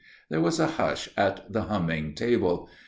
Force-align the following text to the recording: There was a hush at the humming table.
There 0.29 0.41
was 0.41 0.59
a 0.59 0.65
hush 0.65 1.09
at 1.15 1.53
the 1.53 1.61
humming 1.65 2.15
table. 2.15 2.71